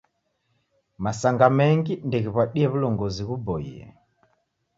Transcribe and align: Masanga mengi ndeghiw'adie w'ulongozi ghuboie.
Masanga 1.03 1.47
mengi 1.57 1.93
ndeghiw'adie 2.07 2.67
w'ulongozi 2.71 3.23
ghuboie. 3.27 3.83